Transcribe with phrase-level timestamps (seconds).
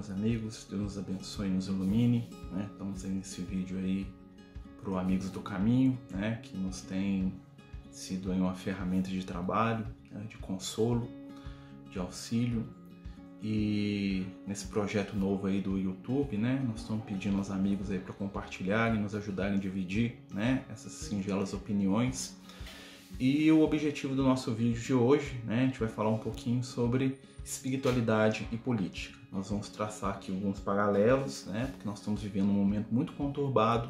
[0.00, 0.66] meus amigos.
[0.70, 2.26] Deus nos abençoe e nos ilumine.
[2.52, 2.66] Né?
[2.72, 4.06] Estamos aí nesse vídeo aí
[4.80, 6.40] para o Amigos do Caminho, né?
[6.42, 7.34] que nos tem
[7.90, 10.24] sido aí uma ferramenta de trabalho, né?
[10.26, 11.06] de consolo,
[11.90, 12.66] de auxílio.
[13.42, 18.12] E nesse projeto novo aí do YouTube, né, nós estamos pedindo aos amigos aí para
[18.12, 22.36] compartilharem, nos ajudarem a dividir, né, essas singelas opiniões
[23.18, 26.62] e o objetivo do nosso vídeo de hoje, né, a gente vai falar um pouquinho
[26.62, 29.19] sobre espiritualidade e política.
[29.32, 33.88] Nós vamos traçar aqui alguns paralelos, né, porque nós estamos vivendo um momento muito conturbado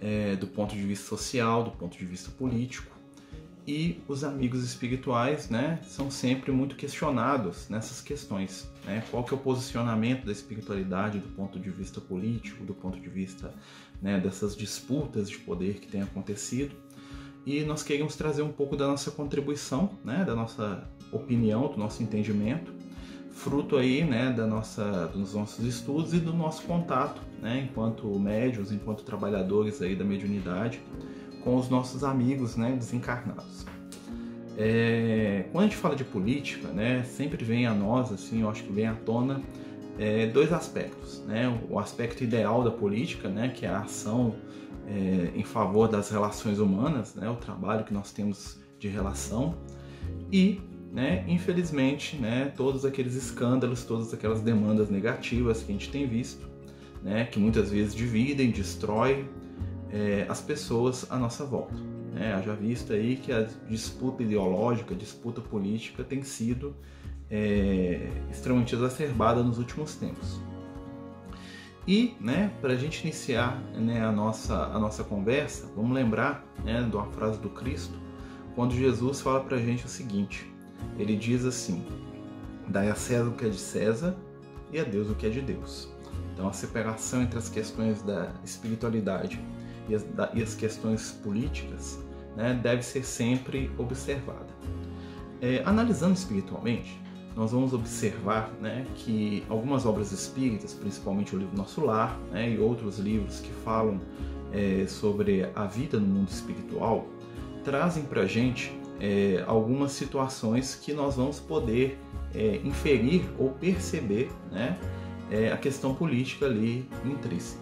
[0.00, 2.90] é, do ponto de vista social, do ponto de vista político,
[3.66, 9.04] e os amigos espirituais, né, são sempre muito questionados nessas questões, né?
[9.08, 13.08] Qual que é o posicionamento da espiritualidade do ponto de vista político, do ponto de
[13.08, 13.54] vista
[14.00, 16.74] né, dessas disputas de poder que têm acontecido?
[17.44, 22.02] e nós queríamos trazer um pouco da nossa contribuição, né, da nossa opinião, do nosso
[22.02, 22.72] entendimento,
[23.32, 28.70] fruto aí, né, da nossa, dos nossos estudos e do nosso contato, né, enquanto médios,
[28.70, 30.80] enquanto trabalhadores aí da mediunidade,
[31.42, 33.66] com os nossos amigos, né, desencarnados.
[34.56, 38.62] É, quando a gente fala de política, né, sempre vem a nós, assim, eu acho
[38.62, 39.40] que vem à tona
[39.98, 44.34] é, dois aspectos, né, o aspecto ideal da política, né, que é a ação
[44.86, 49.54] é, em favor das relações humanas, né, o trabalho que nós temos de relação
[50.30, 50.60] e,
[50.92, 56.46] né, infelizmente, né, todos aqueles escândalos, todas aquelas demandas negativas que a gente tem visto,
[57.02, 59.26] né, que muitas vezes dividem, destroem
[59.90, 61.74] é, as pessoas à nossa volta.
[62.12, 62.34] Né?
[62.34, 66.76] Haja visto aí que a disputa ideológica, a disputa política tem sido
[67.30, 70.38] é, extremamente exacerbada nos últimos tempos.
[71.88, 76.82] E, né, para a gente iniciar né, a, nossa, a nossa conversa, vamos lembrar né,
[76.82, 77.98] de uma frase do Cristo,
[78.54, 80.51] quando Jesus fala para a gente o seguinte:
[80.98, 81.84] ele diz assim,
[82.68, 84.16] dai a César o que é de César
[84.72, 85.88] e a Deus o que é de Deus.
[86.32, 89.40] Então, a separação entre as questões da espiritualidade
[89.88, 91.98] e as, da, e as questões políticas
[92.36, 94.46] né, deve ser sempre observada.
[95.40, 97.00] É, analisando espiritualmente,
[97.34, 102.58] nós vamos observar né, que algumas obras espíritas, principalmente o livro Nosso Lar né, e
[102.58, 104.00] outros livros que falam
[104.52, 107.06] é, sobre a vida no mundo espiritual,
[107.64, 111.98] trazem para a gente é, algumas situações que nós vamos poder
[112.32, 114.78] é, inferir ou perceber né,
[115.28, 117.60] é, a questão política ali intrínseca.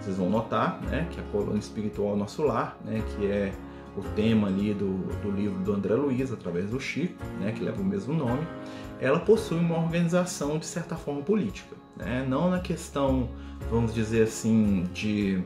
[0.00, 3.52] Vocês vão notar né, que a coluna espiritual Nosso Lar, né, que é
[3.96, 7.80] o tema ali do, do livro do André Luiz, através do Chico, né, que leva
[7.80, 8.44] o mesmo nome,
[8.98, 12.24] ela possui uma organização de certa forma política, né?
[12.28, 13.28] não na questão,
[13.68, 15.42] vamos dizer assim, de,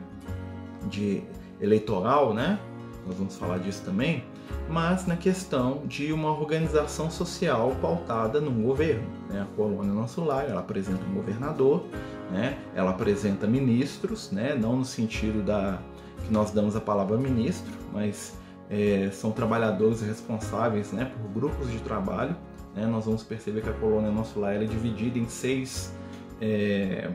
[0.91, 1.22] de
[1.58, 2.58] eleitoral, né?
[3.06, 4.22] nós vamos falar disso também,
[4.68, 9.06] mas na questão de uma organização social pautada num governo.
[9.28, 9.42] Né?
[9.42, 11.84] A colônia Nosso Lar, ela apresenta um governador,
[12.30, 12.58] né?
[12.74, 14.54] ela apresenta ministros, né?
[14.54, 15.78] não no sentido da
[16.24, 18.34] que nós damos a palavra ministro, mas
[18.70, 22.34] é, são trabalhadores responsáveis né, por grupos de trabalho
[22.76, 25.90] né, nós vamos perceber que a colônia Nosso Lar é dividida em seis,
[26.38, 27.10] é,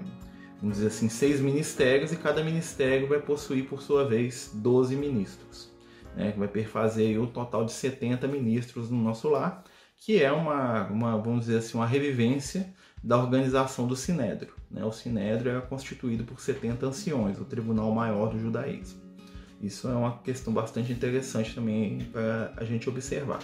[0.59, 5.70] vamos dizer assim, seis ministérios e cada ministério vai possuir, por sua vez, 12 ministros,
[6.16, 9.63] né, que vai perfazer o um total de 70 ministros no Nosso Lar,
[9.97, 12.73] que é uma, uma, vamos dizer assim, uma revivência
[13.03, 14.53] da organização do Sinédrio.
[14.69, 14.83] Né?
[14.83, 18.99] O Sinédrio é constituído por 70 anciões, o Tribunal Maior do Judaísmo.
[19.61, 23.39] Isso é uma questão bastante interessante também para a gente observar.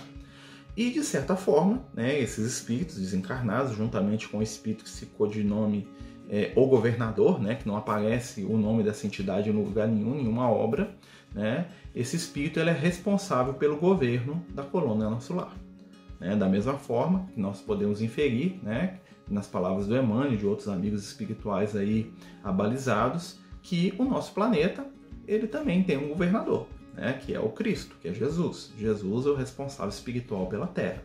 [0.76, 5.88] E, de certa forma, né, esses espíritos desencarnados, juntamente com o espírito que se codinome
[6.30, 10.50] é, o governador, né, que não aparece o nome dessa entidade em lugar nenhum, nenhuma
[10.50, 10.92] obra,
[11.34, 15.56] né, esse espírito ele é responsável pelo governo da colônia nosso lar.
[16.20, 19.00] Né, da mesma forma que nós podemos inferir, né,
[19.30, 22.12] nas palavras do Emmanuel e de outros amigos espirituais aí
[22.44, 24.86] abalizados, que o nosso planeta
[25.28, 26.68] ele também tem um governador
[26.98, 28.74] né, que é o Cristo, que é Jesus.
[28.78, 31.04] Jesus é o responsável espiritual pela Terra.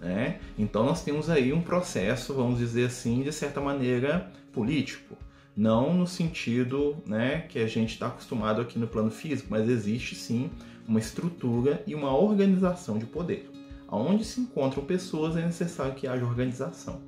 [0.00, 0.40] Né?
[0.56, 5.16] Então nós temos aí um processo, vamos dizer assim, de certa maneira político.
[5.56, 10.14] Não no sentido né, que a gente está acostumado aqui no plano físico, mas existe
[10.14, 10.50] sim
[10.86, 13.50] uma estrutura e uma organização de poder.
[13.90, 17.00] Onde se encontram pessoas é necessário que haja organização.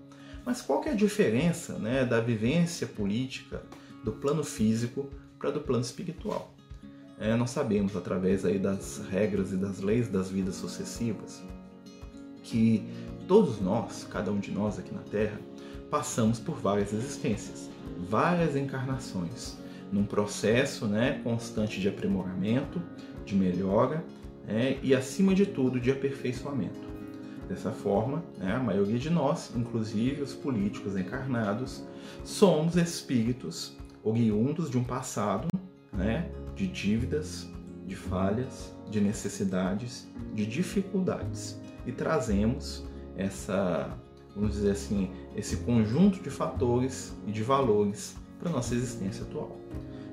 [0.45, 3.63] Mas qual que é a diferença né, da vivência política
[4.03, 5.09] do plano físico
[5.39, 6.55] para do plano espiritual?
[7.21, 11.43] é, nós sabemos através aí das regras e das leis das vidas sucessivas
[12.51, 12.83] que
[13.29, 15.39] todos nós, cada um de nós aqui na Terra,
[15.89, 17.71] passamos por várias existências,
[18.09, 19.57] várias encarnações,
[19.93, 22.83] num processo né, constante de aprimoramento,
[23.25, 24.05] de melhora
[24.45, 26.91] né, e, acima de tudo, de aperfeiçoamento.
[27.49, 31.85] Dessa forma, né, a maioria de nós, inclusive os políticos encarnados,
[32.25, 35.49] somos espíritos oriundos de um passado
[35.93, 37.49] né, de dívidas,
[37.87, 42.85] de falhas, de necessidades, de dificuldades e trazemos
[43.17, 43.97] essa,
[44.35, 49.57] vamos dizer assim, esse conjunto de fatores e de valores para nossa existência atual.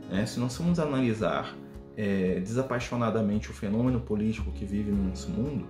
[0.10, 0.26] Né?
[0.26, 1.56] Se nós formos analisar
[1.96, 5.68] é, desapaixonadamente o fenômeno político que vive no nosso mundo,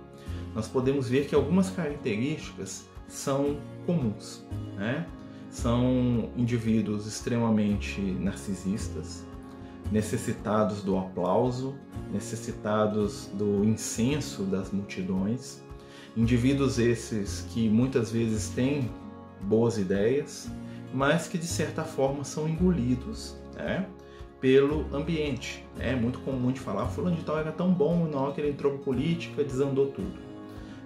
[0.54, 4.44] nós podemos ver que algumas características são comuns.
[4.76, 5.06] Né?
[5.50, 9.26] São indivíduos extremamente narcisistas,
[9.90, 11.74] necessitados do aplauso,
[12.12, 15.62] necessitados do incenso das multidões,
[16.18, 18.90] indivíduos esses que muitas vezes têm
[19.40, 20.50] boas ideias,
[20.92, 23.86] mas que de certa forma são engolidos né,
[24.40, 25.64] pelo ambiente.
[25.78, 28.50] É muito comum de falar, fulano de tal era tão bom, na hora que ele
[28.50, 30.18] entrou para política, desandou tudo.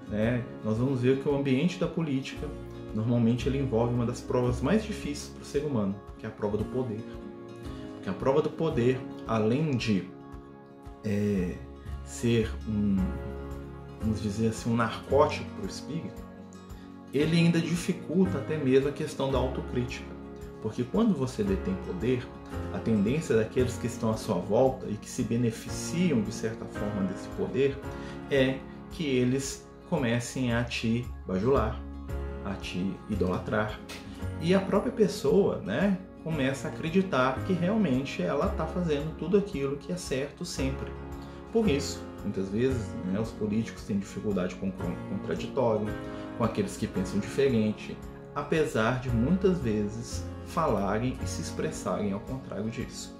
[0.09, 0.45] Né?
[0.63, 2.47] Nós vamos ver que o ambiente da política,
[2.95, 6.33] normalmente ele envolve uma das provas mais difíceis para o ser humano, que é a
[6.33, 7.01] prova do poder.
[7.95, 10.05] Porque a prova do poder, além de
[11.03, 11.55] é,
[12.05, 12.97] ser um,
[14.03, 16.23] vamos dizer assim, um narcótico para o espírito,
[17.13, 20.11] ele ainda dificulta até mesmo a questão da autocrítica.
[20.61, 22.27] Porque quando você detém poder,
[22.73, 27.03] a tendência daqueles que estão à sua volta e que se beneficiam de certa forma
[27.09, 27.77] desse poder
[28.31, 28.59] é
[28.93, 31.81] que eles comecem a te bajular,
[32.45, 33.79] a te idolatrar.
[34.41, 39.77] E a própria pessoa, né, começa a acreditar que realmente ela está fazendo tudo aquilo
[39.77, 40.91] que é certo sempre.
[41.53, 45.87] Por isso, muitas vezes, né, os políticos têm dificuldade com o contraditório,
[46.39, 47.97] com aqueles que pensam diferente,
[48.35, 53.17] apesar de muitas vezes falarem e se expressarem ao contrário disso.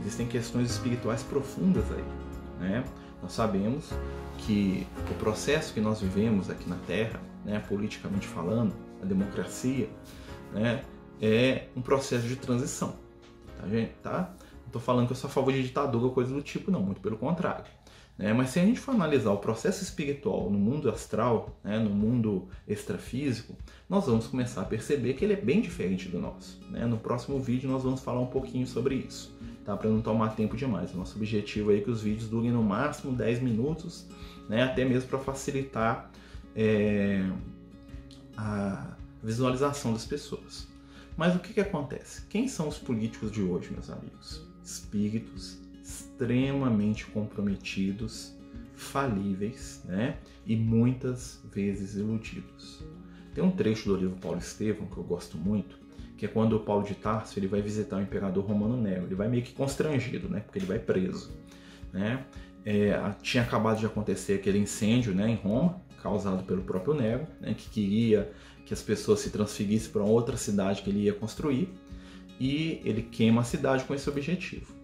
[0.00, 2.04] Existem questões espirituais profundas aí.
[2.60, 2.84] Né?
[3.22, 3.90] Nós sabemos
[4.38, 9.88] que o processo que nós vivemos aqui na Terra, né, politicamente falando, a democracia,
[10.52, 10.84] né,
[11.20, 12.94] é um processo de transição.
[13.60, 13.92] Tá, gente?
[14.02, 14.34] Tá?
[14.60, 16.82] Não estou falando que eu sou a favor de ditadura ou coisa do tipo, não,
[16.82, 17.64] muito pelo contrário.
[18.18, 18.32] Né?
[18.32, 22.48] Mas se a gente for analisar o processo espiritual no mundo astral, né, no mundo
[22.66, 23.56] extrafísico,
[23.88, 26.60] nós vamos começar a perceber que ele é bem diferente do nosso.
[26.70, 26.86] Né?
[26.86, 29.76] No próximo vídeo nós vamos falar um pouquinho sobre isso, tá?
[29.76, 30.94] para não tomar tempo demais.
[30.94, 34.06] O nosso objetivo é que os vídeos durem no máximo 10 minutos,
[34.48, 34.62] né?
[34.62, 36.10] até mesmo para facilitar
[36.54, 37.22] é,
[38.36, 40.66] a visualização das pessoas.
[41.16, 42.22] Mas o que, que acontece?
[42.28, 44.42] Quem são os políticos de hoje, meus amigos?
[44.62, 45.58] Espíritos
[46.16, 48.34] extremamente comprometidos,
[48.74, 50.16] falíveis, né?
[50.46, 52.82] E muitas vezes iludidos.
[53.34, 55.78] Tem um trecho do livro Paulo Estevão que eu gosto muito,
[56.16, 59.04] que é quando o Paulo de Tarso ele vai visitar o imperador romano Nero.
[59.04, 60.40] Ele vai meio que constrangido, né?
[60.40, 61.30] Porque ele vai preso,
[61.92, 62.24] né?
[62.64, 67.54] É, tinha acabado de acontecer aquele incêndio, né, em Roma, causado pelo próprio Nero, né,
[67.54, 68.32] que queria
[68.64, 71.68] que as pessoas se transferissem para outra cidade que ele ia construir,
[72.40, 74.74] e ele queima a cidade com esse objetivo.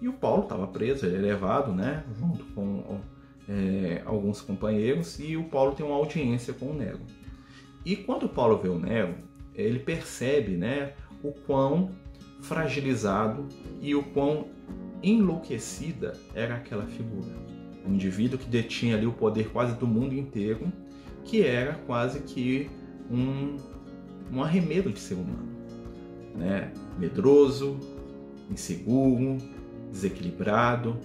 [0.00, 3.00] E o Paulo estava preso, ele é levado, né, junto com
[3.48, 7.00] é, alguns companheiros, e o Paulo tem uma audiência com o Nero.
[7.84, 9.14] E quando o Paulo vê o Nero,
[9.54, 11.90] ele percebe, né, o quão
[12.40, 13.46] fragilizado
[13.80, 14.46] e o quão
[15.02, 17.28] enlouquecida era aquela figura.
[17.86, 20.70] Um indivíduo que detinha ali o poder quase do mundo inteiro,
[21.24, 22.70] que era quase que
[23.10, 23.56] um,
[24.32, 25.48] um arremedo de ser humano.
[26.34, 26.72] Né?
[26.98, 27.78] Medroso,
[28.50, 29.38] inseguro,
[29.90, 30.96] desequilibrado,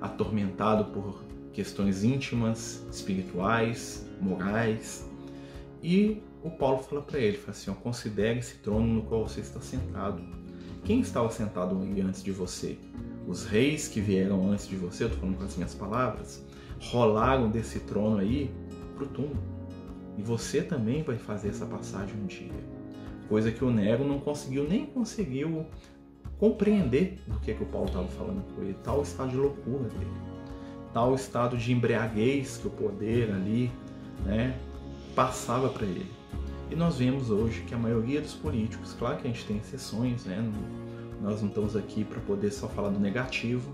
[0.00, 5.08] atormentado por questões íntimas, espirituais, morais.
[5.82, 9.60] E o Paulo fala para ele, fala assim, considere esse trono no qual você está
[9.60, 10.22] sentado.
[10.84, 12.76] Quem estava sentado ali antes de você?
[13.26, 16.44] Os reis que vieram antes de você, eu estou falando com as minhas palavras,
[16.80, 18.50] rolaram desse trono aí
[18.94, 19.42] para o túmulo.
[20.18, 22.52] E você também vai fazer essa passagem um dia.
[23.28, 25.66] Coisa que o Nero não conseguiu, nem conseguiu
[26.38, 30.10] compreender do que, que o Paulo estava falando com ele, tal estado de loucura dele,
[30.92, 33.70] tal estado de embriaguez que o poder ali
[34.24, 34.58] né,
[35.14, 36.10] passava para ele.
[36.70, 40.24] E nós vemos hoje que a maioria dos políticos, claro que a gente tem exceções,
[40.24, 40.42] né,
[41.20, 43.72] nós não estamos aqui para poder só falar do negativo,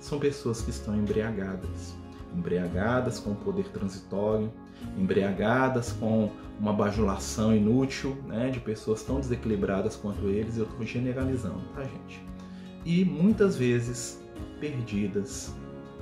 [0.00, 1.94] são pessoas que estão embriagadas
[2.34, 4.52] embriagadas com o poder transitório,
[4.96, 11.60] embriagadas com uma bajulação inútil né, de pessoas tão desequilibradas quanto eles, eu estou generalizando,
[11.74, 12.22] tá, gente?
[12.84, 14.22] E muitas vezes
[14.58, 15.54] perdidas,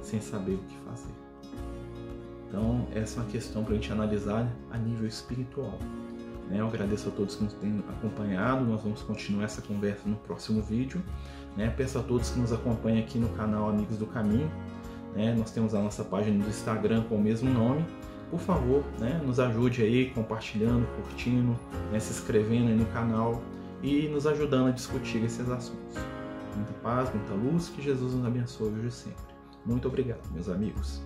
[0.02, 1.14] sem saber o que fazer.
[2.49, 5.78] Então, essa é uma questão para a gente analisar a nível espiritual.
[6.49, 6.61] Né?
[6.61, 8.64] Eu agradeço a todos que nos têm acompanhado.
[8.64, 11.02] Nós vamos continuar essa conversa no próximo vídeo.
[11.56, 11.68] Né?
[11.76, 14.50] Peço a todos que nos acompanhem aqui no canal Amigos do Caminho
[15.18, 15.34] né?
[15.37, 17.84] Nós temos a nossa página do Instagram com o mesmo nome.
[18.30, 21.56] por favor, né, nos ajude aí compartilhando, curtindo,
[21.90, 23.42] né, se inscrevendo no canal
[23.82, 25.96] e nos ajudando a discutir esses assuntos.
[26.54, 29.34] Muita paz, muita luz, que Jesus nos abençoe hoje e sempre.
[29.64, 31.02] Muito obrigado, meus amigos.